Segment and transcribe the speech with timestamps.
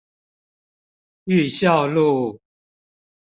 [1.25, 2.41] 裕孝路